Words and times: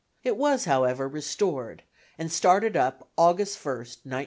It 0.23 0.35
was, 0.35 0.65
however, 0.65 1.07
restored, 1.07 1.83
and 2.17 2.31
started 2.31 2.75
up 2.75 3.11
August 3.19 3.63
1, 3.63 3.75
1906. 3.77 4.17